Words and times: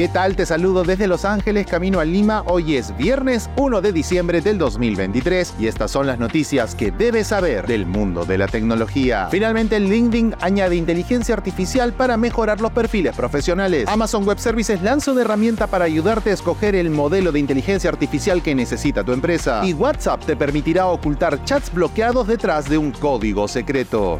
¿Qué 0.00 0.08
tal? 0.08 0.34
Te 0.34 0.46
saludo 0.46 0.82
desde 0.82 1.06
Los 1.06 1.26
Ángeles, 1.26 1.66
camino 1.66 2.00
a 2.00 2.06
Lima. 2.06 2.42
Hoy 2.46 2.76
es 2.76 2.96
viernes 2.96 3.50
1 3.58 3.82
de 3.82 3.92
diciembre 3.92 4.40
del 4.40 4.56
2023 4.56 5.56
y 5.58 5.66
estas 5.66 5.90
son 5.90 6.06
las 6.06 6.18
noticias 6.18 6.74
que 6.74 6.90
debes 6.90 7.26
saber 7.26 7.66
del 7.66 7.84
mundo 7.84 8.24
de 8.24 8.38
la 8.38 8.48
tecnología. 8.48 9.28
Finalmente, 9.30 9.78
LinkedIn 9.78 10.36
añade 10.40 10.76
inteligencia 10.76 11.34
artificial 11.34 11.92
para 11.92 12.16
mejorar 12.16 12.62
los 12.62 12.72
perfiles 12.72 13.14
profesionales. 13.14 13.86
Amazon 13.88 14.26
Web 14.26 14.38
Services 14.38 14.80
lanza 14.80 15.12
una 15.12 15.20
herramienta 15.20 15.66
para 15.66 15.84
ayudarte 15.84 16.30
a 16.30 16.32
escoger 16.32 16.76
el 16.76 16.88
modelo 16.88 17.30
de 17.30 17.40
inteligencia 17.40 17.90
artificial 17.90 18.42
que 18.42 18.54
necesita 18.54 19.04
tu 19.04 19.12
empresa. 19.12 19.60
Y 19.66 19.74
WhatsApp 19.74 20.24
te 20.24 20.34
permitirá 20.34 20.86
ocultar 20.86 21.44
chats 21.44 21.70
bloqueados 21.70 22.26
detrás 22.26 22.70
de 22.70 22.78
un 22.78 22.90
código 22.92 23.46
secreto. 23.48 24.18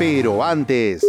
Pero 0.00 0.42
antes... 0.42 1.06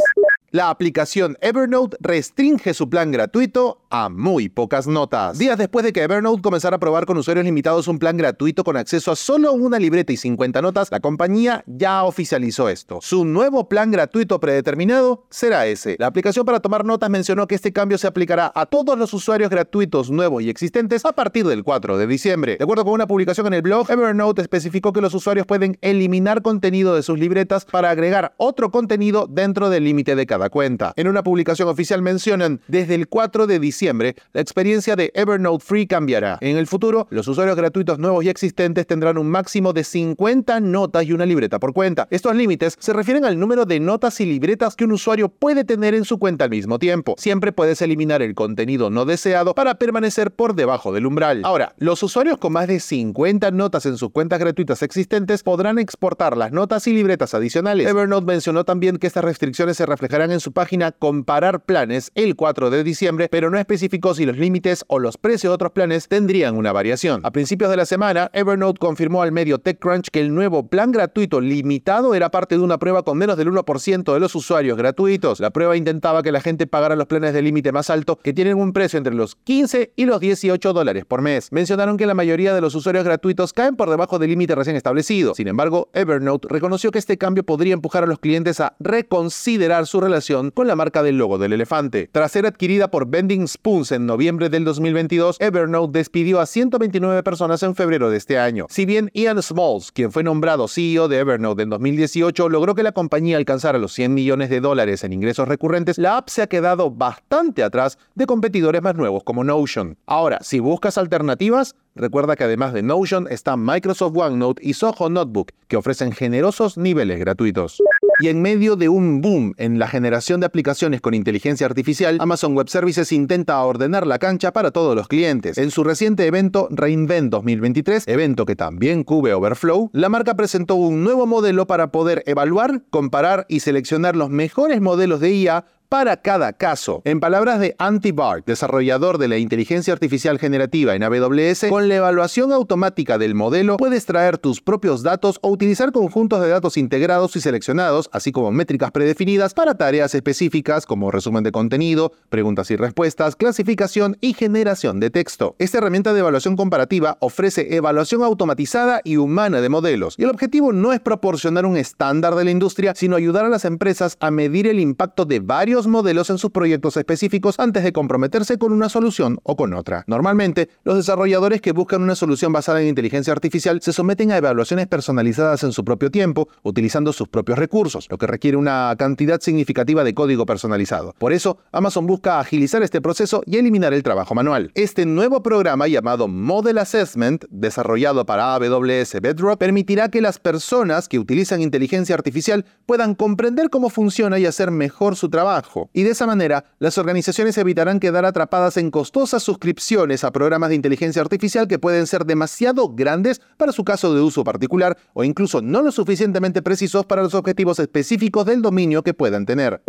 La 0.56 0.70
aplicación 0.70 1.36
Evernote 1.42 1.98
restringe 2.00 2.76
su 2.76 2.88
plan 2.88 3.10
gratuito 3.10 3.82
a 3.90 4.10
muy 4.10 4.50
pocas 4.50 4.86
notas. 4.86 5.40
Días 5.40 5.58
después 5.58 5.84
de 5.84 5.92
que 5.92 6.04
Evernote 6.04 6.44
comenzara 6.44 6.76
a 6.76 6.80
probar 6.80 7.08
con 7.08 7.18
usuarios 7.18 7.44
limitados 7.44 7.88
un 7.88 7.98
plan 7.98 8.18
gratuito 8.18 8.64
con 8.64 8.78
acceso 8.78 9.12
a 9.12 9.16
solo 9.16 9.52
una 9.54 9.80
libreta 9.80 10.14
y 10.14 10.18
50 10.18 10.62
notas, 10.62 10.92
la 10.92 11.00
compañía 11.00 11.64
ya 11.66 12.04
oficializó 12.04 12.70
esto. 12.70 13.00
Su 13.02 13.26
nuevo 13.26 13.68
plan 13.68 13.90
gratuito 13.90 14.40
predeterminado 14.40 15.26
será 15.32 15.66
ese. 15.66 15.96
La 15.98 16.06
aplicación 16.06 16.46
para 16.46 16.60
tomar 16.60 16.86
notas 16.86 17.10
mencionó 17.10 17.48
que 17.48 17.56
este 17.56 17.74
cambio 17.74 17.98
se 17.98 18.06
aplicará 18.06 18.52
a 18.54 18.68
todos 18.68 18.96
los 18.96 19.12
usuarios 19.16 19.50
gratuitos 19.50 20.12
nuevos 20.12 20.44
y 20.44 20.52
existentes 20.52 21.04
a 21.04 21.14
partir 21.14 21.48
del 21.48 21.64
4 21.64 21.98
de 21.98 22.06
diciembre. 22.06 22.58
De 22.58 22.64
acuerdo 22.64 22.84
con 22.84 22.94
una 22.94 23.08
publicación 23.08 23.48
en 23.48 23.56
el 23.56 23.64
blog, 23.64 23.90
Evernote 23.90 24.44
especificó 24.44 24.94
que 24.94 25.02
los 25.02 25.16
usuarios 25.16 25.48
pueden 25.48 25.80
eliminar 25.82 26.44
contenido 26.44 26.94
de 26.96 27.02
sus 27.02 27.18
libretas 27.18 27.66
para 27.66 27.90
agregar 27.90 28.36
otro 28.38 28.70
contenido 28.70 29.26
dentro 29.28 29.72
del 29.72 29.86
límite 29.86 30.16
de 30.16 30.28
cada 30.28 30.43
cuenta. 30.50 30.94
En 30.96 31.08
una 31.08 31.24
publicación 31.24 31.68
oficial 31.68 32.02
mencionan, 32.02 32.62
desde 32.68 32.96
el 32.96 33.08
4 33.08 33.48
de 33.48 33.60
diciembre 33.60 34.16
la 34.34 34.42
experiencia 34.42 34.96
de 34.96 35.12
Evernote 35.14 35.64
Free 35.64 35.88
cambiará. 35.88 36.38
En 36.42 36.58
el 36.58 36.68
futuro, 36.68 37.08
los 37.10 37.28
usuarios 37.28 37.56
gratuitos 37.56 38.00
nuevos 38.00 38.24
y 38.24 38.30
existentes 38.30 38.88
tendrán 38.88 39.18
un 39.18 39.30
máximo 39.30 39.74
de 39.74 39.84
50 39.84 40.60
notas 40.60 41.06
y 41.06 41.14
una 41.14 41.26
libreta 41.26 41.60
por 41.60 41.74
cuenta. 41.74 42.08
Estos 42.10 42.36
límites 42.36 42.76
se 42.80 42.94
refieren 42.94 43.26
al 43.26 43.40
número 43.40 43.66
de 43.66 43.80
notas 43.80 44.20
y 44.22 44.26
libretas 44.26 44.76
que 44.76 44.86
un 44.86 44.92
usuario 44.92 45.30
puede 45.30 45.64
tener 45.64 45.94
en 45.94 46.06
su 46.06 46.20
cuenta 46.20 46.46
al 46.46 46.50
mismo 46.50 46.80
tiempo. 46.80 47.16
Siempre 47.18 47.52
puedes 47.52 47.82
eliminar 47.82 48.22
el 48.22 48.36
contenido 48.36 48.90
no 48.90 49.06
deseado 49.06 49.54
para 49.56 49.76
permanecer 49.76 50.32
por 50.32 50.56
debajo 50.56 50.94
del 50.94 51.06
umbral. 51.06 51.42
Ahora, 51.44 51.74
los 51.78 52.02
usuarios 52.04 52.38
con 52.38 52.54
más 52.54 52.68
de 52.68 52.80
50 52.80 53.52
notas 53.52 53.86
en 53.86 53.98
sus 53.98 54.12
cuentas 54.12 54.40
gratuitas 54.40 54.84
existentes 54.84 55.44
podrán 55.44 55.80
exportar 55.80 56.38
las 56.38 56.52
notas 56.52 56.88
y 56.88 56.94
libretas 56.94 57.34
adicionales. 57.34 57.88
Evernote 57.88 58.26
mencionó 58.26 58.64
también 58.64 58.98
que 58.98 59.08
estas 59.08 59.24
restricciones 59.24 59.78
se 59.78 59.86
reflejarán 59.86 60.32
en 60.34 60.40
su 60.40 60.52
página 60.52 60.92
Comparar 60.92 61.66
planes 61.66 62.12
el 62.16 62.36
4 62.36 62.70
de 62.70 62.84
diciembre, 62.84 63.30
pero 63.30 63.50
no 63.50 63.58
es 63.58 63.64
especificó 63.64 64.14
si 64.14 64.26
los 64.26 64.38
límites 64.38 64.84
o 64.88 65.00
los 65.00 65.18
precios 65.18 65.50
de 65.50 65.56
otros 65.56 65.72
planes 65.72 66.08
tendrían 66.08 66.56
una 66.56 66.72
variación. 66.72 67.22
A 67.24 67.32
principios 67.32 67.72
de 67.72 67.78
la 67.78 67.86
semana, 67.86 68.30
Evernote 68.34 68.78
confirmó 68.78 69.22
al 69.22 69.32
medio 69.32 69.58
TechCrunch 69.58 70.10
que 70.12 70.20
el 70.20 70.36
nuevo 70.36 70.68
plan 70.68 70.92
gratuito 70.92 71.40
limitado 71.40 72.14
era 72.14 72.30
parte 72.30 72.58
de 72.58 72.62
una 72.62 72.78
prueba 72.78 73.04
con 73.04 73.18
menos 73.18 73.38
del 73.38 73.50
1% 73.50 74.14
de 74.14 74.20
los 74.20 74.36
usuarios 74.36 74.78
gratuitos. 74.78 75.40
La 75.40 75.52
prueba 75.52 75.78
intentaba 75.78 76.24
que 76.24 76.32
la 76.32 76.42
gente 76.42 76.68
pagara 76.68 76.96
los 76.96 77.08
planes 77.08 77.34
de 77.34 77.42
límite 77.42 77.72
más 77.72 77.90
alto, 77.90 78.18
que 78.18 78.34
tienen 78.34 78.60
un 78.60 78.74
precio 78.74 78.98
entre 78.98 79.14
los 79.14 79.36
15 79.36 79.94
y 79.96 80.06
los 80.06 80.20
18 80.20 80.74
dólares 80.74 81.06
por 81.06 81.22
mes. 81.22 81.52
Mencionaron 81.52 81.98
que 81.98 82.06
la 82.06 82.14
mayoría 82.14 82.54
de 82.54 82.62
los 82.62 82.76
usuarios 82.76 83.06
gratuitos 83.06 83.54
caen 83.54 83.76
por 83.76 83.90
debajo 83.90 84.20
del 84.20 84.30
límite 84.30 84.56
recién 84.56 84.76
establecido. 84.76 85.34
Sin 85.36 85.48
embargo, 85.48 85.90
Evernote 85.94 86.48
reconoció 86.50 86.92
que 86.92 87.00
este 87.00 87.18
cambio 87.18 87.44
podría 87.44 87.74
empujar 87.74 88.04
a 88.04 88.08
los 88.08 88.20
clientes 88.20 88.60
a 88.60 88.76
reconsiderar 88.80 89.88
su 89.88 90.02
relación 90.02 90.23
con 90.54 90.68
la 90.68 90.76
marca 90.76 91.04
del 91.04 91.18
logo 91.18 91.38
del 91.38 91.54
elefante. 91.54 92.10
Tras 92.12 92.32
ser 92.32 92.46
adquirida 92.46 92.90
por 92.90 93.08
Bending 93.08 93.48
en 93.92 94.06
noviembre 94.06 94.50
del 94.50 94.64
2022, 94.64 95.38
Evernote 95.40 95.98
despidió 95.98 96.40
a 96.40 96.46
129 96.46 97.24
personas 97.24 97.62
en 97.64 97.76
febrero 97.76 98.10
de 98.10 98.18
este 98.18 98.40
año. 98.40 98.68
Si 98.70 98.86
bien 98.86 99.12
Ian 99.14 99.42
Smalls, 99.42 99.92
quien 99.92 100.12
fue 100.12 100.24
nombrado 100.24 100.68
CEO 100.68 101.08
de 101.08 101.20
Evernote 101.20 101.64
en 101.64 101.70
2018, 101.70 102.48
logró 102.48 102.74
que 102.74 102.84
la 102.84 102.94
compañía 102.94 103.38
alcanzara 103.38 103.78
los 103.78 103.94
100 103.94 104.14
millones 104.14 104.50
de 104.50 104.62
dólares 104.62 105.04
en 105.04 105.14
ingresos 105.14 105.48
recurrentes, 105.48 105.98
la 105.98 106.18
app 106.18 106.30
se 106.30 106.42
ha 106.42 106.48
quedado 106.48 106.90
bastante 106.90 107.64
atrás 107.64 107.98
de 108.16 108.26
competidores 108.26 108.82
más 108.82 108.96
nuevos 108.96 109.24
como 109.24 109.44
Notion. 109.44 109.98
Ahora, 110.06 110.40
si 110.42 110.60
buscas 110.60 110.98
alternativas, 110.98 111.76
Recuerda 111.96 112.36
que 112.36 112.44
además 112.44 112.74
de 112.74 112.82
Notion 112.82 113.28
está 113.30 113.56
Microsoft 113.56 114.18
OneNote 114.18 114.68
y 114.68 114.74
Soho 114.74 115.10
Notebook, 115.10 115.52
que 115.68 115.78
ofrecen 115.78 116.12
generosos 116.12 116.76
niveles 116.76 117.20
gratuitos. 117.20 117.82
Y 118.20 118.28
en 118.28 118.42
medio 118.42 118.76
de 118.76 118.90
un 118.90 119.22
boom 119.22 119.54
en 119.58 119.80
la 119.80 119.88
generación 119.88 120.40
de 120.40 120.46
aplicaciones 120.46 121.02
con 121.02 121.14
inteligencia 121.14 121.66
artificial, 121.66 122.18
Amazon 122.20 122.56
Web 122.56 122.70
Services 122.70 123.12
intenta 123.12 123.62
ordenar 123.64 124.06
la 124.06 124.20
cancha 124.20 124.54
para 124.54 124.72
todos 124.72 124.96
los 124.96 125.08
clientes. 125.08 125.58
En 125.58 125.72
su 125.72 125.84
reciente 125.84 126.26
evento 126.28 126.68
Reinvent 126.72 127.32
2023, 127.32 128.08
evento 128.08 128.46
que 128.46 128.56
también 128.56 129.04
cubre 129.04 129.34
Overflow, 129.34 129.90
la 129.94 130.10
marca 130.10 130.36
presentó 130.36 130.76
un 130.76 131.04
nuevo 131.04 131.26
modelo 131.26 131.68
para 131.68 131.92
poder 131.92 132.24
evaluar, 132.26 132.84
comparar 132.90 133.46
y 133.50 133.62
seleccionar 133.62 134.16
los 134.16 134.30
mejores 134.30 134.82
modelos 134.82 135.20
de 135.20 135.34
IA 135.34 135.66
para 135.94 136.18
cada 136.18 136.54
caso. 136.54 137.04
En 137.06 137.20
palabras 137.20 137.60
de 137.60 137.76
Andy 137.78 138.12
Bart, 138.14 138.48
desarrollador 138.48 139.20
de 139.20 139.28
la 139.28 139.38
inteligencia 139.38 139.94
artificial 139.94 140.40
generativa 140.40 140.96
en 140.96 141.04
AWS, 141.04 141.66
con 141.70 141.88
la 141.88 141.98
evaluación 141.98 142.52
automática 142.52 143.20
del 143.20 143.36
modelo 143.36 143.78
puedes 143.78 144.08
traer 144.08 144.40
tus 144.40 144.60
propios 144.60 145.04
datos 145.04 145.38
o 145.44 145.52
utilizar 145.52 145.92
conjuntos 145.92 146.42
de 146.42 146.50
datos 146.50 146.78
integrados 146.78 147.36
y 147.36 147.42
seleccionados, 147.42 148.10
así 148.12 148.32
como 148.32 148.52
métricas 148.52 148.90
predefinidas 148.90 149.54
para 149.54 149.78
tareas 149.78 150.16
específicas 150.16 150.88
como 150.88 151.12
resumen 151.12 151.44
de 151.44 151.52
contenido, 151.52 152.12
preguntas 152.30 152.72
y 152.72 152.76
respuestas, 152.76 153.36
clasificación 153.36 154.18
y 154.20 154.34
generación 154.34 155.00
de 155.00 155.12
texto. 155.12 155.56
Esta 155.60 155.78
herramienta 155.78 156.12
de 156.12 156.22
evaluación 156.22 156.56
comparativa 156.56 157.18
ofrece 157.20 157.76
evaluación 157.76 158.24
automatizada 158.24 159.02
y 159.04 159.18
humana 159.18 159.62
de 159.62 159.70
modelos, 159.70 160.16
y 160.18 160.24
el 160.24 160.32
objetivo 160.32 160.74
no 160.74 160.92
es 160.92 161.02
proporcionar 161.02 161.68
un 161.68 161.78
estándar 161.78 162.34
de 162.34 162.46
la 162.46 162.50
industria, 162.50 162.94
sino 162.96 163.16
ayudar 163.16 163.46
a 163.46 163.50
las 163.50 163.64
empresas 163.64 164.18
a 164.22 164.32
medir 164.32 164.66
el 164.66 164.80
impacto 164.80 165.26
de 165.26 165.40
varios 165.40 165.83
modelos 165.88 166.30
en 166.30 166.38
sus 166.38 166.52
proyectos 166.52 166.98
específicos 166.98 167.60
antes 167.60 167.84
de 167.84 167.94
comprometerse 167.94 168.58
con 168.58 168.74
una 168.74 168.90
solución 168.90 169.40
o 169.44 169.56
con 169.56 169.74
otra. 169.74 170.04
Normalmente, 170.08 170.70
los 170.84 170.98
desarrolladores 170.98 171.62
que 171.62 171.72
buscan 171.72 172.02
una 172.02 172.16
solución 172.16 172.52
basada 172.54 172.82
en 172.82 172.88
inteligencia 172.88 173.34
artificial 173.34 173.82
se 173.82 173.94
someten 173.94 174.32
a 174.32 174.38
evaluaciones 174.38 174.88
personalizadas 174.88 175.64
en 175.64 175.72
su 175.72 175.84
propio 175.84 176.12
tiempo, 176.12 176.48
utilizando 176.64 177.14
sus 177.14 177.28
propios 177.28 177.58
recursos, 177.58 178.08
lo 178.10 178.18
que 178.18 178.28
requiere 178.28 178.58
una 178.58 178.96
cantidad 178.98 179.40
significativa 179.40 180.04
de 180.04 180.14
código 180.14 180.46
personalizado. 180.46 181.16
Por 181.18 181.34
eso, 181.34 181.58
Amazon 181.72 182.08
busca 182.08 182.40
agilizar 182.40 182.84
este 182.84 183.02
proceso 183.02 183.44
y 183.46 183.58
eliminar 183.58 183.94
el 183.94 184.04
trabajo 184.04 184.36
manual. 184.36 184.72
Este 184.76 185.06
nuevo 185.06 185.44
programa 185.44 185.88
llamado 185.88 186.28
Model 186.28 186.78
Assessment, 186.78 187.46
desarrollado 187.50 188.26
para 188.26 188.56
AWS 188.56 189.22
Bedrock, 189.22 189.58
permitirá 189.58 190.10
que 190.10 190.22
las 190.22 190.40
personas 190.40 191.08
que 191.08 191.20
utilizan 191.20 191.62
inteligencia 191.62 192.16
artificial 192.16 192.66
puedan 192.86 193.16
comprender 193.16 193.70
cómo 193.70 193.90
funciona 193.90 194.40
y 194.40 194.46
hacer 194.46 194.72
mejor 194.72 195.16
su 195.16 195.30
trabajo 195.30 195.73
y 195.94 196.04
de 196.04 196.12
esa 196.12 196.28
manera 196.28 196.66
las 196.80 196.98
organizaciones 196.98 197.58
evitarán 197.58 198.00
quedar 198.00 198.26
atrapadas 198.26 198.78
en 198.78 198.92
costosas 198.92 199.44
suscripciones 199.44 200.24
a 200.24 200.32
programas 200.32 200.70
de 200.70 200.76
inteligencia 200.76 201.22
artificial 201.22 201.68
que 201.68 201.80
pueden 201.80 202.08
ser 202.08 202.26
demasiado 202.26 202.90
grandes 202.90 203.42
para 203.58 203.72
su 203.72 203.84
caso 203.84 204.14
de 204.14 204.22
uso 204.22 204.44
particular 204.44 204.98
o 205.14 205.24
incluso 205.24 205.62
no 205.62 205.82
lo 205.82 205.92
suficientemente 205.92 206.62
precisos 206.62 207.06
para 207.06 207.24
los 207.24 207.34
objetivos 207.34 207.80
específicos 207.80 208.46
del 208.46 208.62
dominio 208.62 209.04
que 209.04 209.14
puedan 209.14 209.46
tener. 209.46 209.82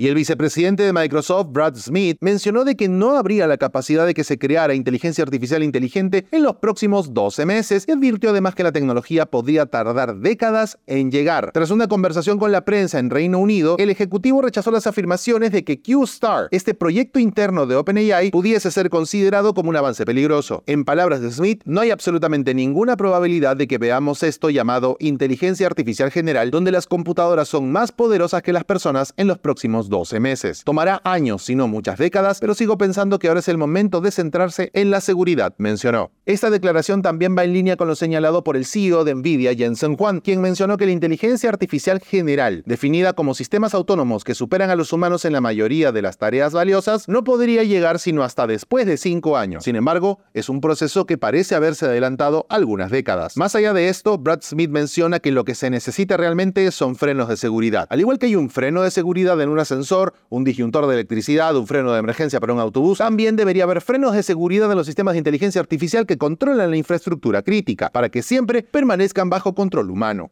Y 0.00 0.08
el 0.08 0.14
vicepresidente 0.14 0.82
de 0.82 0.94
Microsoft, 0.94 1.48
Brad 1.50 1.76
Smith, 1.76 2.16
mencionó 2.22 2.64
de 2.64 2.74
que 2.74 2.88
no 2.88 3.18
habría 3.18 3.46
la 3.46 3.58
capacidad 3.58 4.06
de 4.06 4.14
que 4.14 4.24
se 4.24 4.38
creara 4.38 4.72
inteligencia 4.72 5.22
artificial 5.22 5.62
inteligente 5.62 6.26
en 6.30 6.42
los 6.42 6.56
próximos 6.56 7.12
12 7.12 7.44
meses 7.44 7.84
y 7.86 7.92
advirtió 7.92 8.30
además 8.30 8.54
que 8.54 8.62
la 8.62 8.72
tecnología 8.72 9.26
podría 9.26 9.66
tardar 9.66 10.16
décadas 10.16 10.78
en 10.86 11.10
llegar. 11.10 11.50
Tras 11.52 11.70
una 11.70 11.86
conversación 11.86 12.38
con 12.38 12.50
la 12.50 12.64
prensa 12.64 12.98
en 12.98 13.10
Reino 13.10 13.38
Unido, 13.40 13.76
el 13.78 13.90
ejecutivo 13.90 14.40
rechazó 14.40 14.70
las 14.70 14.86
afirmaciones 14.86 15.52
de 15.52 15.64
que 15.64 15.82
Q-Star, 15.82 16.48
este 16.50 16.72
proyecto 16.72 17.18
interno 17.18 17.66
de 17.66 17.76
OpenAI, 17.76 18.30
pudiese 18.30 18.70
ser 18.70 18.88
considerado 18.88 19.52
como 19.52 19.68
un 19.68 19.76
avance 19.76 20.06
peligroso. 20.06 20.62
En 20.66 20.86
palabras 20.86 21.20
de 21.20 21.30
Smith, 21.30 21.60
no 21.66 21.82
hay 21.82 21.90
absolutamente 21.90 22.54
ninguna 22.54 22.96
probabilidad 22.96 23.54
de 23.54 23.68
que 23.68 23.76
veamos 23.76 24.22
esto 24.22 24.48
llamado 24.48 24.96
inteligencia 24.98 25.66
artificial 25.66 26.10
general, 26.10 26.50
donde 26.50 26.72
las 26.72 26.86
computadoras 26.86 27.48
son 27.48 27.70
más 27.70 27.92
poderosas 27.92 28.42
que 28.42 28.54
las 28.54 28.64
personas 28.64 29.12
en 29.18 29.26
los 29.26 29.36
próximos 29.36 29.89
12 29.90 30.20
meses. 30.20 30.64
Tomará 30.64 31.02
años, 31.04 31.42
si 31.42 31.54
no 31.54 31.68
muchas 31.68 31.98
décadas, 31.98 32.40
pero 32.40 32.54
sigo 32.54 32.78
pensando 32.78 33.18
que 33.18 33.28
ahora 33.28 33.40
es 33.40 33.48
el 33.48 33.58
momento 33.58 34.00
de 34.00 34.10
centrarse 34.10 34.70
en 34.72 34.90
la 34.90 35.02
seguridad, 35.02 35.54
mencionó. 35.58 36.12
Esta 36.24 36.48
declaración 36.48 37.02
también 37.02 37.36
va 37.36 37.44
en 37.44 37.52
línea 37.52 37.76
con 37.76 37.88
lo 37.88 37.94
señalado 37.94 38.42
por 38.44 38.56
el 38.56 38.64
CEO 38.64 39.04
de 39.04 39.14
Nvidia, 39.14 39.54
Jensen 39.54 39.96
Huang, 39.98 40.20
quien 40.20 40.40
mencionó 40.40 40.78
que 40.78 40.86
la 40.86 40.92
inteligencia 40.92 41.50
artificial 41.50 42.00
general, 42.00 42.62
definida 42.64 43.12
como 43.12 43.34
sistemas 43.34 43.74
autónomos 43.74 44.24
que 44.24 44.34
superan 44.34 44.70
a 44.70 44.76
los 44.76 44.92
humanos 44.92 45.24
en 45.24 45.32
la 45.32 45.40
mayoría 45.40 45.92
de 45.92 46.02
las 46.02 46.16
tareas 46.16 46.52
valiosas, 46.52 47.08
no 47.08 47.24
podría 47.24 47.64
llegar 47.64 47.98
sino 47.98 48.22
hasta 48.22 48.46
después 48.46 48.86
de 48.86 48.96
cinco 48.96 49.36
años. 49.36 49.64
Sin 49.64 49.76
embargo, 49.76 50.20
es 50.32 50.48
un 50.48 50.60
proceso 50.60 51.04
que 51.04 51.18
parece 51.18 51.56
haberse 51.56 51.86
adelantado 51.86 52.46
algunas 52.48 52.90
décadas. 52.90 53.36
Más 53.36 53.54
allá 53.56 53.72
de 53.72 53.88
esto, 53.88 54.16
Brad 54.18 54.42
Smith 54.42 54.70
menciona 54.70 55.18
que 55.18 55.32
lo 55.32 55.44
que 55.44 55.56
se 55.56 55.68
necesita 55.68 56.16
realmente 56.16 56.70
son 56.70 56.94
frenos 56.94 57.28
de 57.28 57.36
seguridad. 57.36 57.88
Al 57.90 57.98
igual 57.98 58.20
que 58.20 58.26
hay 58.26 58.36
un 58.36 58.50
freno 58.50 58.82
de 58.82 58.92
seguridad 58.92 59.40
en 59.40 59.48
un 59.48 59.58
ascensor, 59.58 59.79
un 60.28 60.44
disjuntor 60.44 60.86
de 60.86 60.94
electricidad, 60.94 61.56
un 61.56 61.66
freno 61.66 61.92
de 61.92 61.98
emergencia 61.98 62.40
para 62.40 62.52
un 62.52 62.60
autobús, 62.60 62.98
también 62.98 63.36
debería 63.36 63.64
haber 63.64 63.80
frenos 63.80 64.14
de 64.14 64.22
seguridad 64.22 64.70
en 64.70 64.76
los 64.76 64.86
sistemas 64.86 65.14
de 65.14 65.18
inteligencia 65.18 65.60
artificial 65.60 66.06
que 66.06 66.18
controlan 66.18 66.70
la 66.70 66.76
infraestructura 66.76 67.42
crítica, 67.42 67.90
para 67.90 68.08
que 68.08 68.22
siempre 68.22 68.62
permanezcan 68.62 69.30
bajo 69.30 69.54
control 69.54 69.90
humano. 69.90 70.28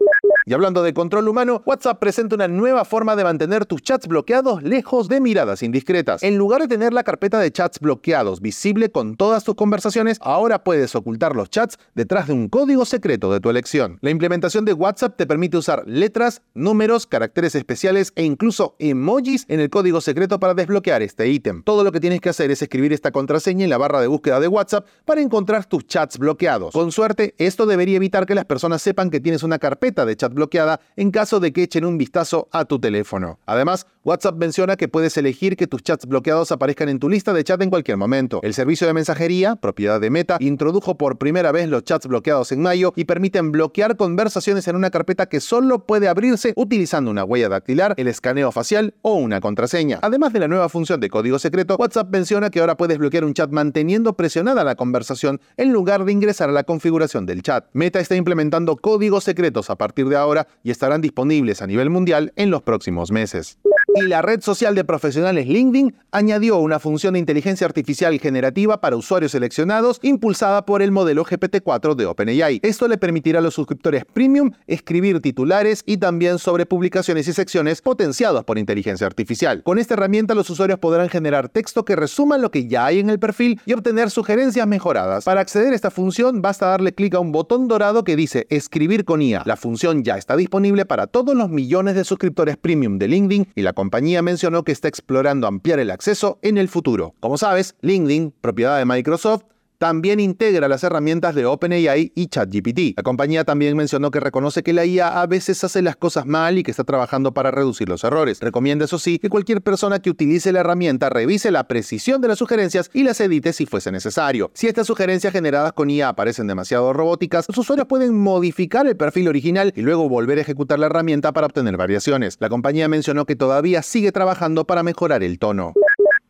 Y 0.49 0.55
hablando 0.55 0.83
de 0.83 0.95
control 0.95 1.29
humano, 1.29 1.61
WhatsApp 1.67 2.01
presenta 2.01 2.35
una 2.35 2.49
nueva 2.49 2.87
forma 2.87 3.17
de 3.17 3.23
mantener 3.23 3.67
tus 3.67 3.83
chats 3.83 4.09
bloqueados 4.09 4.63
lejos 4.63 5.07
de 5.07 5.21
miradas 5.21 5.63
indiscretas. 5.63 6.23
En 6.23 6.39
lugar 6.39 6.63
de 6.63 6.69
tener 6.69 6.95
la 6.95 7.05
carpeta 7.05 7.39
de 7.39 7.53
chats 7.53 7.81
bloqueados 7.81 8.41
visible 8.41 8.91
con 8.91 9.17
todas 9.17 9.45
tus 9.45 9.57
conversaciones, 9.57 10.17
ahora 10.23 10.65
puedes 10.65 10.95
ocultar 10.95 11.37
los 11.37 11.51
chats 11.51 11.77
detrás 11.95 12.29
de 12.29 12.33
un 12.33 12.49
código 12.49 12.87
secreto 12.87 13.31
de 13.31 13.41
tu 13.41 13.51
elección. 13.51 13.99
La 14.01 14.09
implementación 14.09 14.65
de 14.65 14.73
WhatsApp 14.73 15.19
te 15.19 15.27
permite 15.27 15.59
usar 15.59 15.83
letras, 15.85 16.41
números, 16.55 17.07
caracteres 17.07 17.55
especiales 17.55 18.15
e 18.17 18.25
incluso 18.25 18.75
emojis 18.79 19.45
en 19.49 19.61
el 19.61 19.69
código 19.69 20.01
secreto 20.01 20.41
para 20.41 20.55
desbloquear 20.55 21.03
este 21.03 21.29
ítem. 21.29 21.63
Todo 21.63 21.85
lo 21.85 21.93
que 21.93 22.01
tienes 22.01 22.23
que 22.23 22.31
hacer 22.31 22.51
es 22.51 22.63
escribir 22.63 22.95
esta 22.95 23.13
contraseña 23.13 23.65
en 23.65 23.71
la 23.71 23.77
barra 23.77 24.01
de 24.01 24.07
búsqueda 24.07 24.41
de 24.41 24.49
WhatsApp 24.49 24.87
para 25.05 25.21
encontrar 25.21 25.67
tus 25.67 25.87
chats 25.87 26.17
bloqueados. 26.17 26.73
Con 26.73 26.91
suerte, 26.91 27.35
esto 27.37 27.67
debería 27.67 27.97
evitar 27.97 28.25
que 28.25 28.35
las 28.35 28.47
personas 28.47 28.81
sepan 28.81 29.11
que 29.11 29.21
tienes 29.21 29.43
una 29.43 29.59
carpeta 29.59 30.07
de 30.07 30.17
chat 30.17 30.38
bloqueada 30.39 30.81
en 30.97 31.11
caso 31.11 31.41
de 31.41 31.53
que 31.53 31.65
echen 31.65 31.85
un 31.85 31.99
vistazo 31.99 32.49
a 32.53 32.65
tu 32.65 32.79
teléfono. 32.79 33.39
Además, 33.45 33.87
WhatsApp 34.05 34.37
menciona 34.37 34.77
que 34.77 34.89
puedes 34.89 35.17
elegir 35.19 35.57
que 35.57 35.67
tus 35.67 35.83
chats 35.83 36.07
bloqueados 36.07 36.51
aparezcan 36.51 36.89
en 36.89 36.99
tu 36.99 37.11
lista 37.11 37.35
de 37.35 37.45
chat 37.45 37.61
en 37.61 37.69
cualquier 37.69 37.99
momento. 37.99 38.41
El 38.43 38.55
servicio 38.55 38.87
de 38.87 38.95
mensajería, 38.95 39.57
propiedad 39.57 40.01
de 40.01 40.09
Meta, 40.09 40.39
introdujo 40.41 40.97
por 40.97 41.19
primera 41.19 41.53
vez 41.53 41.69
los 41.69 41.85
chats 41.85 42.07
bloqueados 42.07 42.51
en 42.53 42.63
mayo 42.63 42.93
y 42.97 43.05
permiten 43.05 43.53
bloquear 43.53 43.97
conversaciones 43.97 44.67
en 44.69 44.77
una 44.77 44.91
carpeta 44.91 45.27
que 45.27 45.41
solo 45.41 45.85
puede 45.85 46.09
abrirse 46.09 46.55
utilizando 46.57 47.11
una 47.11 47.25
huella 47.25 47.49
dactilar, 47.49 47.95
el 47.99 48.09
escaneo 48.09 48.51
facial 48.53 48.95
o 49.03 49.15
una 49.15 49.41
contraseña. 49.41 49.99
Además 50.01 50.33
de 50.33 50.41
la 50.41 50.49
nueva 50.49 50.69
función 50.69 51.01
de 51.01 51.11
código 51.11 51.39
secreto, 51.39 51.77
WhatsApp 51.77 52.11
menciona 52.11 52.51
que 52.51 52.61
ahora 52.61 52.77
puedes 52.77 52.97
bloquear 52.97 53.25
un 53.25 53.35
chat 53.35 53.51
manteniendo 53.51 54.15
presionada 54.15 54.65
la 54.65 54.77
conversación 54.77 55.41
en 55.57 55.73
lugar 55.73 56.05
de 56.05 56.13
ingresar 56.13 56.49
a 56.49 56.53
la 56.53 56.65
configuración 56.65 57.27
del 57.27 57.43
chat. 57.43 57.67
Meta 57.73 58.01
está 58.01 58.17
implementando 58.17 58.77
códigos 58.77 59.25
secretos 59.25 59.71
a 59.71 59.77
partir 59.77 60.09
de 60.09 60.17
ahora 60.17 60.28
y 60.63 60.71
estarán 60.71 61.01
disponibles 61.01 61.63
a 61.63 61.67
nivel 61.67 61.91
mundial 61.91 62.33
en 62.37 62.51
los 62.51 62.63
próximos 62.63 63.11
meses. 63.11 63.59
Y 63.95 64.03
la 64.03 64.21
red 64.21 64.43
social 64.43 64.75
de 64.75 64.85
profesionales 64.85 65.47
LinkedIn 65.47 65.95
añadió 66.13 66.59
una 66.59 66.79
función 66.79 67.15
de 67.15 67.21
inteligencia 67.21 67.67
artificial 67.67 68.19
generativa 68.21 68.83
para 68.83 68.97
usuarios 68.97 69.33
seleccionados 69.33 69.99
impulsada 70.03 70.67
por 70.67 70.83
el 70.83 70.91
modelo 70.91 71.25
GPT-4 71.25 71.95
de 71.95 72.05
OpenAI. 72.05 72.61
Esto 72.63 72.87
le 72.87 72.99
permitirá 72.99 73.39
a 73.39 73.43
los 73.43 73.55
suscriptores 73.55 74.05
premium 74.05 74.53
escribir 74.67 75.21
titulares 75.21 75.83
y 75.87 75.97
también 75.97 76.39
sobre 76.39 76.67
publicaciones 76.67 77.29
y 77.29 77.33
secciones 77.33 77.81
potenciados 77.81 78.45
por 78.45 78.59
inteligencia 78.59 79.07
artificial. 79.07 79.63
Con 79.63 79.79
esta 79.79 79.95
herramienta 79.95 80.35
los 80.35 80.51
usuarios 80.51 80.79
podrán 80.79 81.09
generar 81.09 81.49
texto 81.49 81.87
que 81.87 81.97
resuma 81.97 82.37
lo 82.37 82.51
que 82.51 82.69
ya 82.69 82.85
hay 82.85 82.99
en 82.99 83.09
el 83.09 83.19
perfil 83.19 83.59
y 83.65 83.73
obtener 83.73 84.11
sugerencias 84.11 84.67
mejoradas. 84.67 85.25
Para 85.25 85.41
acceder 85.41 85.73
a 85.73 85.77
esta 85.77 85.91
función 85.91 86.43
basta 86.43 86.67
darle 86.67 86.93
clic 86.93 87.15
a 87.15 87.21
un 87.21 87.33
botón 87.33 87.69
dorado 87.69 88.05
que 88.05 88.17
dice 88.17 88.47
escribir 88.51 89.07
con 89.07 89.23
IA. 89.23 89.43
La 89.47 89.57
función 89.57 90.05
ya 90.05 90.19
está 90.19 90.37
disponible 90.37 90.85
para 90.85 91.07
todos 91.07 91.35
los 91.35 91.49
millones 91.49 91.95
de 91.95 92.05
suscriptores 92.05 92.59
premium 92.59 92.99
de 92.99 93.09
LinkedIn 93.09 93.49
y 93.55 93.63
la 93.63 93.73
compañía 93.79 94.23
mencionó 94.23 94.65
que 94.65 94.73
está 94.73 94.89
explorando 94.89 95.47
ampliar 95.47 95.79
el 95.79 95.93
acceso 95.93 96.41
en 96.43 96.59
el 96.59 96.69
futuro. 96.69 97.15
Como 97.21 97.39
sabes, 97.39 97.77
LinkedIn, 97.81 98.35
propiedad 98.41 98.77
de 98.77 98.85
Microsoft, 98.85 99.45
también 99.79 100.19
integra 100.19 100.69
las 100.69 100.83
herramientas 100.83 101.35
de 101.35 101.47
OpenAI 101.47 102.13
y 102.15 102.27
ChatGPT. 102.27 102.97
La 102.97 103.03
compañía 103.05 103.45
también 103.45 103.77
mencionó 103.77 104.11
que 104.11 104.21
reconoce 104.21 104.63
que 104.63 104.73
la 104.73 104.85
IA 104.85 105.23
a 105.23 105.27
veces 105.27 105.63
hace 105.63 105.83
las 105.83 105.97
cosas 105.97 106.27
mal 106.27 106.59
y 106.59 106.65
que 106.65 106.73
está 106.73 106.85
trabajando 106.85 107.33
para 107.33 107.53
reducir 107.53 107.89
los 107.89 108.03
errores. 108.03 108.41
Recomienda, 108.41 108.85
eso 108.85 108.99
sí, 108.99 109.19
que 109.19 109.31
cualquier 109.31 109.63
persona 109.63 110.01
que 110.01 110.11
utilice 110.11 110.53
la 110.53 110.61
herramienta 110.61 111.09
revise 111.09 111.51
la 111.53 111.69
precisión 111.69 112.21
de 112.21 112.29
las 112.29 112.39
sugerencias 112.39 112.91
y 112.93 113.05
las 113.05 113.21
edite 113.21 113.53
si 113.53 113.67
fuese 113.67 113.93
necesario. 113.93 114.51
Si 114.55 114.67
estas 114.67 114.89
sugerencias 114.89 115.33
generadas 115.33 115.73
con 115.73 115.91
IA 115.91 116.15
parecen 116.15 116.49
demasiado 116.49 116.93
robóticas, 116.93 117.47
los 117.49 117.59
usuarios 117.59 117.87
pueden 117.87 118.19
modificar 118.19 118.87
el 118.87 118.97
perfil 118.97 119.29
original 119.29 119.73
y 119.77 119.83
luego 119.83 120.09
volver 120.09 120.39
a 120.39 120.43
ejecutar 120.43 120.81
la 120.81 120.87
herramienta 120.87 121.33
para 121.33 121.47
obtener 121.47 121.77
variaciones. 121.77 122.37
La 122.41 122.49
compañía 122.49 122.89
mencionó 122.89 123.27
que 123.27 123.37
todavía 123.37 123.83
sigue 123.83 124.11
trabajando 124.11 124.67
para 124.67 124.83
mejorar 124.83 125.23
el 125.23 125.39
tono. 125.39 125.75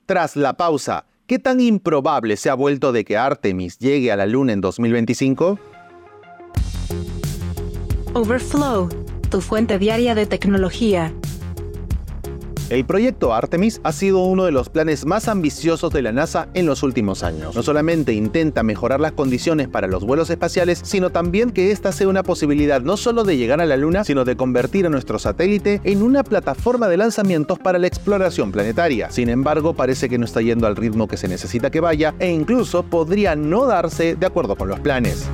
Tras 0.05 0.37
la 0.37 0.57
pausa, 0.57 1.07
¿Qué 1.29 1.39
tan 1.39 1.61
improbable 1.61 2.39
se 2.39 2.49
ha 2.49 2.55
vuelto 2.55 2.91
de 2.91 3.05
que 3.05 3.19
Artemis 3.19 3.77
llegue 3.79 4.11
a 4.11 4.17
la 4.17 4.25
Luna 4.25 4.55
en 4.55 4.63
2025? 4.63 5.59
Overflow, 8.15 8.89
tu 9.31 9.43
fuente 9.43 9.79
diaria 9.79 10.15
de 10.15 10.25
tecnología. 10.25 11.13
El 12.71 12.85
proyecto 12.85 13.33
Artemis 13.33 13.81
ha 13.83 13.93
sido 13.93 14.19
uno 14.25 14.45
de 14.45 14.53
los 14.53 14.69
planes 14.69 15.07
más 15.07 15.29
ambiciosos 15.29 15.91
de 15.91 16.03
la 16.03 16.13
NASA 16.13 16.49
en 16.53 16.67
los 16.67 16.83
últimos 16.83 17.23
años. 17.23 17.57
No 17.57 17.63
solamente 17.63 18.13
intenta 18.13 18.63
mejorar 18.63 19.01
las 19.01 19.13
condiciones 19.13 19.69
para 19.69 19.87
los 19.87 20.05
vuelos 20.05 20.29
espaciales, 20.29 20.79
sino 20.85 21.09
también 21.09 21.51
que 21.51 21.71
esta 21.71 21.93
sea 21.93 22.09
una 22.09 22.23
posibilidad 22.23 22.83
no 22.83 22.99
solo 22.99 23.25
de 23.25 23.39
llegar 23.39 23.63
a 23.63 23.67
la 23.67 23.79
Luna, 23.79 24.05
sino 24.05 24.27
de 24.27 24.37
convertir 24.37 24.85
a 24.85 24.91
nuestro 24.91 25.19
satélite 25.19 25.81
en 25.85 26.03
una 26.03 26.23
plataforma 26.23 26.89
de 26.89 26.99
lanzamientos 26.99 27.59
para 27.59 27.79
la 27.79 27.87
exploración 27.87 28.53
planetaria. 28.53 29.11
Sin 29.11 29.31
embargo, 29.31 29.73
parece 29.73 30.11
que 30.11 30.19
no 30.19 30.27
está 30.27 30.43
yendo 30.43 30.67
al 30.67 30.77
ritmo 30.77 31.09
que 31.09 31.17
se 31.17 31.27
necesita 31.27 31.71
que 31.71 31.81
vaya 31.81 32.15
e 32.19 32.31
incluso 32.31 32.83
podría 32.83 33.35
no 33.35 33.65
darse 33.65 34.15
de 34.15 34.27
acuerdo 34.27 34.57
con 34.57 34.69
los 34.69 34.81
planes. 34.81 35.27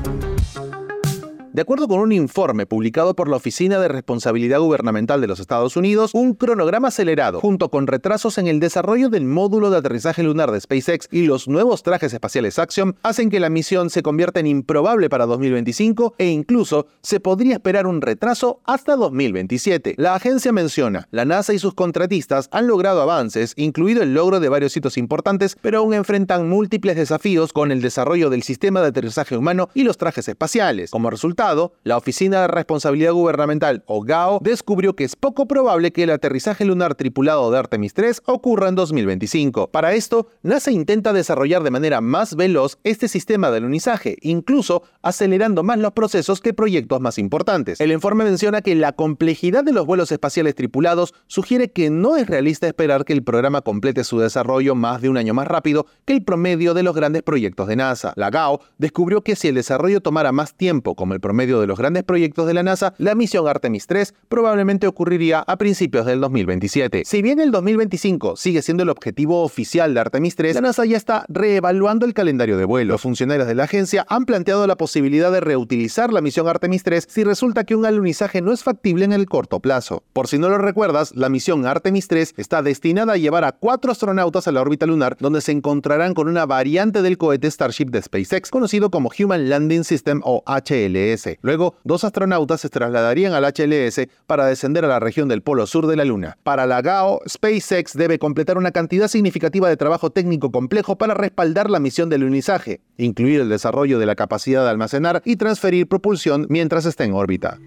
De 1.54 1.62
acuerdo 1.62 1.86
con 1.86 2.00
un 2.00 2.10
informe 2.10 2.66
publicado 2.66 3.14
por 3.14 3.28
la 3.28 3.36
Oficina 3.36 3.78
de 3.78 3.86
Responsabilidad 3.86 4.58
Gubernamental 4.58 5.20
de 5.20 5.28
los 5.28 5.38
Estados 5.38 5.76
Unidos, 5.76 6.10
un 6.12 6.34
cronograma 6.34 6.88
acelerado, 6.88 7.38
junto 7.38 7.70
con 7.70 7.86
retrasos 7.86 8.38
en 8.38 8.48
el 8.48 8.58
desarrollo 8.58 9.08
del 9.08 9.24
módulo 9.24 9.70
de 9.70 9.76
aterrizaje 9.76 10.24
lunar 10.24 10.50
de 10.50 10.60
SpaceX 10.60 11.06
y 11.12 11.26
los 11.26 11.46
nuevos 11.46 11.84
trajes 11.84 12.12
espaciales 12.12 12.58
Axiom, 12.58 12.94
hacen 13.04 13.30
que 13.30 13.38
la 13.38 13.50
misión 13.50 13.88
se 13.88 14.02
convierta 14.02 14.40
en 14.40 14.48
improbable 14.48 15.08
para 15.08 15.26
2025 15.26 16.16
e 16.18 16.26
incluso 16.26 16.88
se 17.02 17.20
podría 17.20 17.52
esperar 17.54 17.86
un 17.86 18.00
retraso 18.00 18.60
hasta 18.64 18.96
2027. 18.96 19.94
La 19.96 20.16
agencia 20.16 20.50
menciona, 20.50 21.06
la 21.12 21.24
NASA 21.24 21.54
y 21.54 21.60
sus 21.60 21.74
contratistas 21.74 22.48
han 22.50 22.66
logrado 22.66 23.00
avances, 23.00 23.52
incluido 23.54 24.02
el 24.02 24.12
logro 24.12 24.40
de 24.40 24.48
varios 24.48 24.76
hitos 24.76 24.98
importantes, 24.98 25.56
pero 25.62 25.78
aún 25.78 25.94
enfrentan 25.94 26.48
múltiples 26.48 26.96
desafíos 26.96 27.52
con 27.52 27.70
el 27.70 27.80
desarrollo 27.80 28.28
del 28.28 28.42
sistema 28.42 28.80
de 28.80 28.88
aterrizaje 28.88 29.36
humano 29.36 29.68
y 29.72 29.84
los 29.84 29.98
trajes 29.98 30.26
espaciales. 30.26 30.90
Como 30.90 31.10
resultado, 31.10 31.43
la 31.82 31.98
Oficina 31.98 32.40
de 32.40 32.48
Responsabilidad 32.48 33.12
Gubernamental, 33.12 33.82
o 33.86 34.02
GAO, 34.02 34.38
descubrió 34.40 34.96
que 34.96 35.04
es 35.04 35.14
poco 35.14 35.46
probable 35.46 35.92
que 35.92 36.04
el 36.04 36.10
aterrizaje 36.10 36.64
lunar 36.64 36.94
tripulado 36.94 37.50
de 37.50 37.58
Artemis 37.58 37.92
3 37.92 38.22
ocurra 38.24 38.68
en 38.68 38.76
2025. 38.76 39.68
Para 39.68 39.92
esto, 39.92 40.28
NASA 40.42 40.70
intenta 40.70 41.12
desarrollar 41.12 41.62
de 41.62 41.70
manera 41.70 42.00
más 42.00 42.34
veloz 42.34 42.78
este 42.82 43.08
sistema 43.08 43.50
de 43.50 43.58
alunizaje, 43.58 44.16
incluso 44.22 44.84
acelerando 45.02 45.62
más 45.62 45.78
los 45.78 45.92
procesos 45.92 46.40
que 46.40 46.54
proyectos 46.54 47.02
más 47.02 47.18
importantes. 47.18 47.78
El 47.78 47.92
informe 47.92 48.24
menciona 48.24 48.62
que 48.62 48.74
la 48.74 48.92
complejidad 48.92 49.64
de 49.64 49.72
los 49.72 49.84
vuelos 49.84 50.12
espaciales 50.12 50.54
tripulados 50.54 51.12
sugiere 51.26 51.72
que 51.72 51.90
no 51.90 52.16
es 52.16 52.26
realista 52.26 52.66
esperar 52.66 53.04
que 53.04 53.12
el 53.12 53.22
programa 53.22 53.60
complete 53.60 54.02
su 54.04 54.18
desarrollo 54.18 54.74
más 54.74 55.02
de 55.02 55.10
un 55.10 55.18
año 55.18 55.34
más 55.34 55.46
rápido 55.46 55.84
que 56.06 56.14
el 56.14 56.24
promedio 56.24 56.72
de 56.72 56.84
los 56.84 56.96
grandes 56.96 57.22
proyectos 57.22 57.68
de 57.68 57.76
NASA. 57.76 58.14
La 58.16 58.30
GAO 58.30 58.60
descubrió 58.78 59.20
que 59.20 59.36
si 59.36 59.48
el 59.48 59.56
desarrollo 59.56 60.00
tomara 60.00 60.32
más 60.32 60.54
tiempo 60.54 60.94
como 60.94 61.12
el 61.12 61.20
promedio 61.20 61.33
medio 61.34 61.60
de 61.60 61.66
los 61.66 61.78
grandes 61.78 62.04
proyectos 62.04 62.46
de 62.46 62.54
la 62.54 62.62
NASA, 62.62 62.94
la 62.98 63.14
misión 63.14 63.46
Artemis 63.46 63.86
3 63.86 64.14
probablemente 64.28 64.86
ocurriría 64.86 65.40
a 65.40 65.56
principios 65.56 66.06
del 66.06 66.20
2027. 66.20 67.02
Si 67.04 67.22
bien 67.22 67.40
el 67.40 67.50
2025 67.50 68.36
sigue 68.36 68.62
siendo 68.62 68.82
el 68.82 68.88
objetivo 68.88 69.42
oficial 69.42 69.94
de 69.94 70.00
Artemis 70.00 70.36
3, 70.36 70.54
la 70.54 70.60
NASA 70.62 70.84
ya 70.84 70.96
está 70.96 71.24
reevaluando 71.28 72.06
el 72.06 72.14
calendario 72.14 72.56
de 72.56 72.64
vuelo. 72.64 72.94
Los 72.94 73.02
funcionarios 73.02 73.46
de 73.46 73.54
la 73.54 73.64
agencia 73.64 74.06
han 74.08 74.24
planteado 74.24 74.66
la 74.66 74.76
posibilidad 74.76 75.32
de 75.32 75.40
reutilizar 75.40 76.12
la 76.12 76.20
misión 76.20 76.48
Artemis 76.48 76.82
3 76.82 77.06
si 77.08 77.24
resulta 77.24 77.64
que 77.64 77.74
un 77.74 77.84
alunizaje 77.84 78.40
no 78.40 78.52
es 78.52 78.62
factible 78.62 79.04
en 79.04 79.12
el 79.12 79.26
corto 79.26 79.60
plazo. 79.60 80.04
Por 80.12 80.28
si 80.28 80.38
no 80.38 80.48
lo 80.48 80.58
recuerdas, 80.58 81.14
la 81.14 81.28
misión 81.28 81.66
Artemis 81.66 82.08
3 82.08 82.34
está 82.36 82.62
destinada 82.62 83.14
a 83.14 83.16
llevar 83.16 83.44
a 83.44 83.52
cuatro 83.52 83.92
astronautas 83.92 84.46
a 84.46 84.52
la 84.52 84.60
órbita 84.60 84.86
lunar, 84.86 85.16
donde 85.18 85.40
se 85.40 85.52
encontrarán 85.52 86.14
con 86.14 86.28
una 86.28 86.46
variante 86.46 87.02
del 87.02 87.18
cohete 87.18 87.50
Starship 87.50 87.86
de 87.86 88.02
SpaceX, 88.02 88.50
conocido 88.50 88.90
como 88.90 89.10
Human 89.18 89.48
Landing 89.48 89.84
System 89.84 90.20
o 90.24 90.42
HLS. 90.46 91.23
ISS. 91.26 91.38
Luego, 91.42 91.76
dos 91.84 92.04
astronautas 92.04 92.60
se 92.60 92.68
trasladarían 92.68 93.32
al 93.32 93.44
HLS 93.44 94.08
para 94.26 94.46
descender 94.46 94.84
a 94.84 94.88
la 94.88 95.00
región 95.00 95.28
del 95.28 95.42
polo 95.42 95.66
sur 95.66 95.86
de 95.86 95.96
la 95.96 96.04
Luna. 96.04 96.36
Para 96.42 96.66
la 96.66 96.82
GAO, 96.82 97.20
SpaceX 97.28 97.94
debe 97.94 98.18
completar 98.18 98.58
una 98.58 98.72
cantidad 98.72 99.08
significativa 99.08 99.68
de 99.68 99.76
trabajo 99.76 100.10
técnico 100.10 100.50
complejo 100.50 100.96
para 100.96 101.14
respaldar 101.14 101.70
la 101.70 101.80
misión 101.80 102.08
del 102.08 102.22
lunizaje, 102.22 102.80
incluir 102.96 103.40
el 103.40 103.48
desarrollo 103.48 103.98
de 103.98 104.06
la 104.06 104.14
capacidad 104.14 104.64
de 104.64 104.70
almacenar 104.70 105.22
y 105.24 105.36
transferir 105.36 105.88
propulsión 105.88 106.46
mientras 106.48 106.86
esté 106.86 107.04
en 107.04 107.14
órbita. 107.14 107.58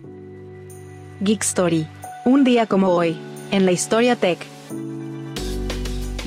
Geek 1.21 1.43
Story. 1.43 1.87
Un 2.25 2.43
día 2.43 2.67
como 2.67 2.89
hoy, 2.89 3.17
en 3.51 3.65
la 3.65 3.71
historia 3.71 4.15
tech. 4.15 4.56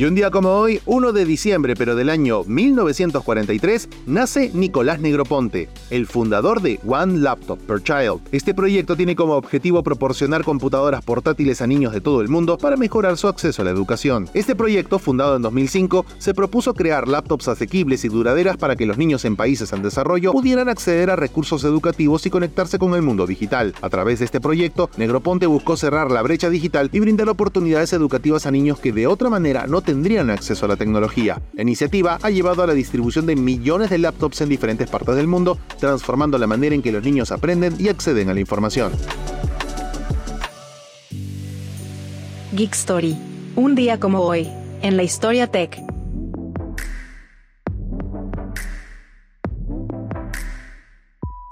Y 0.00 0.06
un 0.06 0.14
día 0.14 0.30
como 0.30 0.52
hoy, 0.52 0.80
1 0.86 1.12
de 1.12 1.26
diciembre 1.26 1.74
pero 1.76 1.94
del 1.94 2.08
año 2.08 2.42
1943, 2.44 3.86
nace 4.06 4.50
Nicolás 4.54 4.98
Negroponte, 4.98 5.68
el 5.90 6.06
fundador 6.06 6.62
de 6.62 6.80
One 6.86 7.18
Laptop 7.18 7.58
Per 7.58 7.82
Child. 7.82 8.22
Este 8.32 8.54
proyecto 8.54 8.96
tiene 8.96 9.14
como 9.14 9.34
objetivo 9.34 9.82
proporcionar 9.82 10.42
computadoras 10.42 11.04
portátiles 11.04 11.60
a 11.60 11.66
niños 11.66 11.92
de 11.92 12.00
todo 12.00 12.22
el 12.22 12.30
mundo 12.30 12.56
para 12.56 12.78
mejorar 12.78 13.18
su 13.18 13.28
acceso 13.28 13.60
a 13.60 13.66
la 13.66 13.72
educación. 13.72 14.26
Este 14.32 14.54
proyecto, 14.54 14.98
fundado 14.98 15.36
en 15.36 15.42
2005, 15.42 16.06
se 16.16 16.32
propuso 16.32 16.72
crear 16.72 17.06
laptops 17.06 17.48
asequibles 17.48 18.02
y 18.06 18.08
duraderas 18.08 18.56
para 18.56 18.76
que 18.76 18.86
los 18.86 18.96
niños 18.96 19.26
en 19.26 19.36
países 19.36 19.70
en 19.74 19.82
desarrollo 19.82 20.32
pudieran 20.32 20.70
acceder 20.70 21.10
a 21.10 21.16
recursos 21.16 21.62
educativos 21.62 22.24
y 22.24 22.30
conectarse 22.30 22.78
con 22.78 22.94
el 22.94 23.02
mundo 23.02 23.26
digital. 23.26 23.74
A 23.82 23.90
través 23.90 24.20
de 24.20 24.24
este 24.24 24.40
proyecto, 24.40 24.88
Negroponte 24.96 25.46
buscó 25.46 25.76
cerrar 25.76 26.10
la 26.10 26.22
brecha 26.22 26.48
digital 26.48 26.88
y 26.90 27.00
brindar 27.00 27.28
oportunidades 27.28 27.92
educativas 27.92 28.46
a 28.46 28.50
niños 28.50 28.78
que 28.78 28.92
de 28.92 29.06
otra 29.06 29.28
manera 29.28 29.66
no 29.66 29.82
tendrían 29.90 30.30
acceso 30.30 30.66
a 30.66 30.68
la 30.68 30.76
tecnología. 30.76 31.42
La 31.52 31.62
iniciativa 31.62 32.16
ha 32.22 32.30
llevado 32.30 32.62
a 32.62 32.66
la 32.68 32.74
distribución 32.74 33.26
de 33.26 33.34
millones 33.34 33.90
de 33.90 33.98
laptops 33.98 34.40
en 34.40 34.48
diferentes 34.48 34.88
partes 34.88 35.16
del 35.16 35.26
mundo, 35.26 35.58
transformando 35.80 36.38
la 36.38 36.46
manera 36.46 36.76
en 36.76 36.82
que 36.82 36.92
los 36.92 37.02
niños 37.02 37.32
aprenden 37.32 37.74
y 37.76 37.88
acceden 37.88 38.28
a 38.28 38.34
la 38.34 38.38
información. 38.38 38.92
Geek 42.52 42.72
Story. 42.72 43.16
Un 43.56 43.74
día 43.74 43.98
como 43.98 44.20
hoy, 44.20 44.48
en 44.80 44.96
la 44.96 45.02
historia 45.02 45.48
tech. 45.48 45.89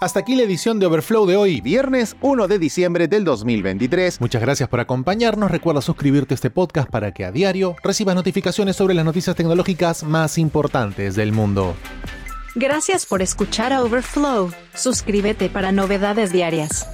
Hasta 0.01 0.21
aquí 0.21 0.37
la 0.37 0.45
edición 0.45 0.79
de 0.79 0.87
Overflow 0.87 1.27
de 1.27 1.37
hoy. 1.37 1.61
Viernes 1.61 2.15
1 2.21 2.47
de 2.47 2.61
diciembre 2.61 3.09
del 3.09 3.25
2023. 3.25 4.21
Muchas 4.21 4.41
gracias 4.41 4.69
por 4.69 4.79
acompañarnos. 4.79 5.51
Recuerda 5.51 5.83
suscribirte 5.83 6.35
a 6.35 6.37
este 6.37 6.51
podcast 6.51 6.89
para 6.89 7.13
que 7.13 7.25
a 7.25 7.33
diario 7.33 7.75
recibas 7.83 8.15
notificaciones 8.15 8.77
sobre 8.77 8.95
las 8.95 9.05
noticias 9.05 9.35
tecnológicas 9.35 10.05
más 10.05 10.39
importantes 10.39 11.17
del 11.17 11.33
mundo. 11.33 11.75
Gracias 12.55 13.07
por 13.07 13.23
escuchar 13.23 13.73
a 13.73 13.83
Overflow. 13.83 14.53
Suscríbete 14.73 15.49
para 15.49 15.73
novedades 15.73 16.31
diarias. 16.31 16.87